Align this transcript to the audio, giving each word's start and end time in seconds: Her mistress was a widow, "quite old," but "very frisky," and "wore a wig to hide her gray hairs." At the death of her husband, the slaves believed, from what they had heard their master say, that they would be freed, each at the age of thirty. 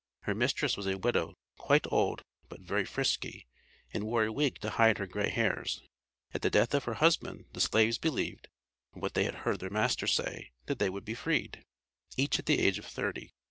Her 0.21 0.33
mistress 0.33 0.77
was 0.77 0.87
a 0.87 0.97
widow, 0.97 1.35
"quite 1.59 1.85
old," 1.91 2.23
but 2.49 2.59
"very 2.61 2.85
frisky," 2.85 3.45
and 3.93 4.03
"wore 4.03 4.23
a 4.25 4.31
wig 4.31 4.59
to 4.61 4.71
hide 4.71 4.97
her 4.97 5.05
gray 5.05 5.29
hairs." 5.29 5.83
At 6.33 6.41
the 6.41 6.49
death 6.49 6.73
of 6.73 6.85
her 6.85 6.95
husband, 6.95 7.45
the 7.53 7.61
slaves 7.61 7.99
believed, 7.99 8.47
from 8.91 9.01
what 9.03 9.13
they 9.13 9.25
had 9.25 9.35
heard 9.45 9.59
their 9.59 9.69
master 9.69 10.07
say, 10.07 10.53
that 10.65 10.79
they 10.79 10.89
would 10.89 11.05
be 11.05 11.13
freed, 11.13 11.63
each 12.17 12.39
at 12.39 12.47
the 12.47 12.57
age 12.61 12.79
of 12.79 12.85
thirty. 12.87 13.31